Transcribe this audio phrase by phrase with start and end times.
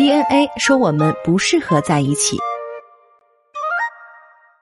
[0.00, 2.38] DNA 说我们不适合在一起。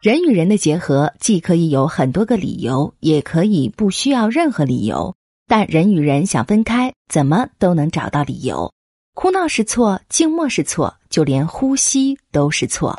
[0.03, 5.15] 人与人的结合既可以有很多个理由，也可以不需要任何理由。
[5.47, 8.73] 但人与人想分开，怎么都能找到理由。
[9.15, 12.99] 哭闹是错，静默是错，就连呼吸都是错。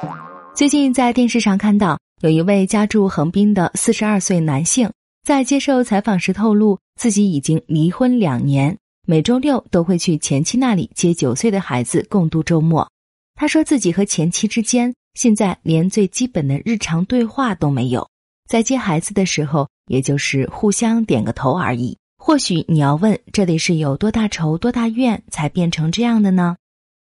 [0.55, 4.89] 最近在电视上看到，有一位家住横滨的四十二岁男性，
[5.27, 8.77] 在接受采访时透露，自己已经离婚两年。
[9.09, 12.87] 每周六都会去前妻那里接九岁的孩子共度周末。
[13.33, 18.07] 他说自己和前妻之间现在连最基本的日常对话都没有，
[18.47, 21.97] 在接孩子的时候，也就是互相点个头而已。
[22.19, 26.57] 或许你要问，这里是有多大仇多大怨才变成这样的呢？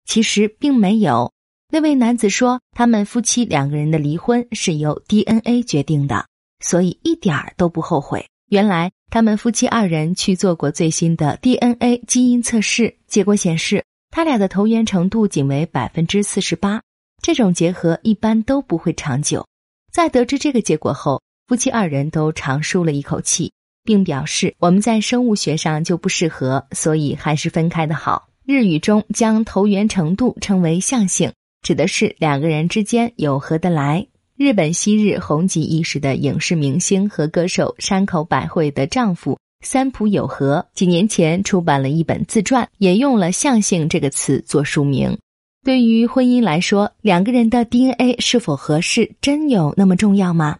[0.05, 1.31] 其实并没有。
[1.71, 6.25] 那位男子说，他们夫妻两个人的离婚是由 DNA 决定的，
[6.59, 8.27] 所以一点儿都不后悔。
[8.53, 16.79] 原来他们夫妻二人去做过最新的 DNA 基因测试，结果显示他俩的投缘程度仅为百分之四十八。
[17.19, 19.43] 这种结合一般都不会长久。
[19.91, 23.51] 在得知这个结果后，夫妻二人都长舒了一口气，
[23.83, 28.29] 并表示我们在生物学上就不适合，所以还是分开的好。
[28.45, 34.05] 日语中将投缘程度称为相性，指的是两个人之间有合得来。
[34.43, 45.17] 日本昔日红极一时的影视明星和歌手山口百惠的丈夫三浦友和几年前出版了一本自传，也用了“相性”这个词做书名。
[45.63, 50.57] 对于婚姻来说，两个人的 DNA 是否合适，真有那么重要吗？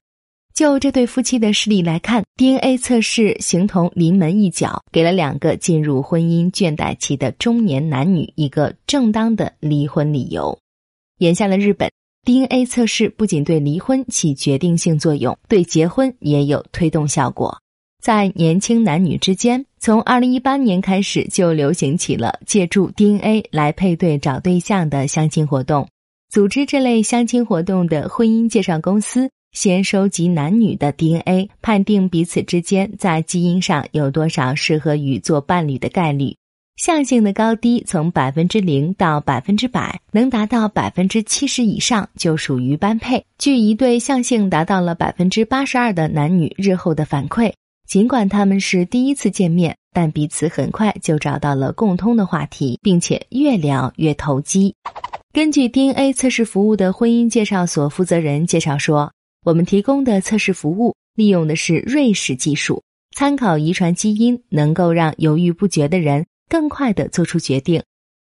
[0.56, 10.58] 就这对夫妻的事例来看，DNA 测试形同临门一脚，给了两个进入婚姻倦怠期的中年男女一个正当的离婚理由。
[11.18, 11.92] 眼下的日本。
[12.26, 17.60] DNA 测试不仅对离婚起决定性作用，对结婚也有推动效果。
[18.02, 25.86] 在年轻男女之间，从2018年开始就流行起了借助 DNA 来配对找对象的相亲活动。
[26.30, 36.34] 组织这类相亲活动的婚姻介绍公司，先收集男女的 DNA，判定彼此之间在基因上有多少适合与做伴侣的概率。
[36.76, 43.24] 相性的高低从百分之零到百分之百，能达到百分之七十以上就属于般配。
[43.38, 47.54] 据一对相性达到了百分之八十二的男女日后的反馈，
[47.88, 54.74] 尽管他们是第一次见面，但彼此很快就找到了共通的话题，并且越聊越投机。
[55.32, 59.12] 根据 DNA 测试服务的婚姻介绍所负责人介绍说，
[59.46, 62.82] 我们提供的测试服务利用的是瑞士技术，
[63.16, 66.26] 参考遗传基因，能够让犹豫不决的人。
[66.50, 67.82] 更快的做出决定，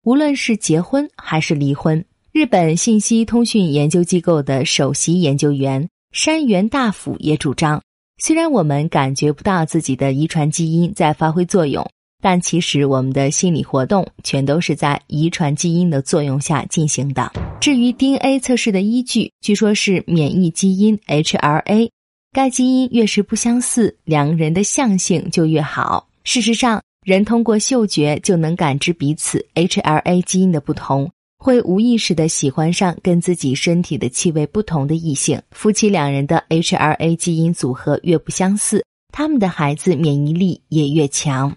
[0.03, 2.03] 无论是结婚还是离婚。
[2.31, 7.81] 日本信息通讯研究机构的首席研究员山原大辅也主张，
[8.17, 11.87] 虽然我们感觉不到自己的遗传基因在发挥作用，
[12.21, 17.31] 但其实我们的心理活动全都是在遗传基因的作用下进行的。
[17.59, 21.89] 至于 DNA 测试的依据，据说是免疫基因 HLA，
[22.31, 26.07] 该基因越是不相似，两人的相性就越好。
[26.23, 26.81] 事实上。
[27.03, 35.41] 人通过嗅觉就能感知彼此 HLA 基因的不同，会无意识的喜欢上跟自己身体的气味不同的异性。
[35.51, 41.53] 夫妻两人的 HLA 基因组合越不相似，他们的孩子免疫力也越强。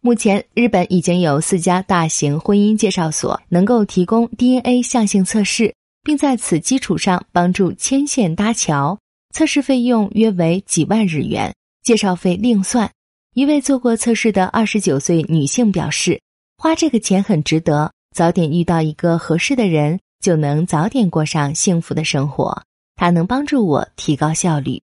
[0.00, 8.96] 目前，日本已经有四家大型婚姻介绍所能够提供 DNA 相性测试，并在此基础上帮助牵线搭桥。
[9.34, 11.52] 测试费用约为几万日元，
[11.82, 12.88] 介绍费另算。
[13.34, 16.20] 一位做过测试的二十九岁女性表示
[16.56, 22.62] ：“花这个钱很值得，早点遇到一个合适的人，就能早点过上幸福的生活。
[22.94, 24.80] 它能帮助我提高效率。”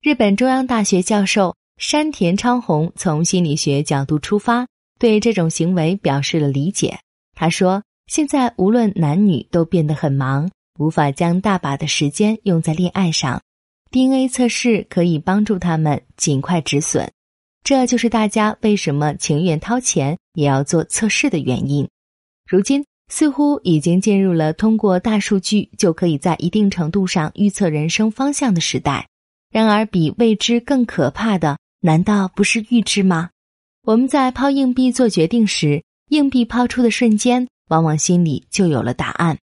[0.00, 4.68] 日本中央大学教授山田昌宏从心理学角度出发，
[5.00, 7.00] 对这种行为表示了理解。
[7.34, 13.42] 他说：“现在无论男女都变得很忙，无法将大把的时间用在恋爱上。
[13.90, 17.10] DNA 测试可以帮助他们尽快止损。”
[17.62, 21.88] 这就是大家为什么情愿掏钱也要做测试的原因。
[22.48, 29.06] 如今似乎已经进入了通过大数据就可以在一定程度上预测人生方向的时代。
[29.50, 33.30] 然而，比未知更可怕的，难道不是预知吗？
[33.82, 39.38] 我们在抛硬币做决定时，硬币抛出的瞬间，往往心里就有了答案。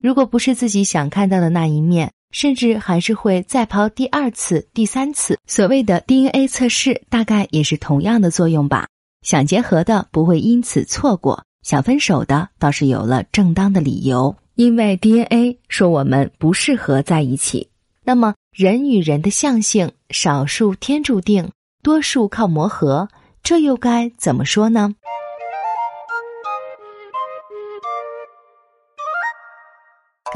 [0.00, 2.12] 如果不是自己想看到的那一面。
[2.30, 5.38] 甚至还是会再抛第二次、第三次。
[5.46, 8.86] 所谓的 DNA 测试，大概也是同样的作用吧。
[9.22, 17.68] 想结合的不会因此错过，想分手的倒是有了正当的理由，因为 DNA 说我们不适合在一起。
[18.04, 21.50] 那么，人与人的相性，少数天注定，
[21.82, 23.08] 多数靠磨合，
[23.42, 24.94] 这又该怎么说呢？